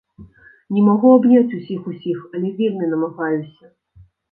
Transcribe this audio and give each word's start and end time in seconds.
Не 0.77 0.81
магу 0.87 1.11
абняць 1.17 1.55
усіх-усіх, 1.59 2.25
але 2.33 2.53
вельмі 2.63 2.91
намагаюся! 2.97 3.73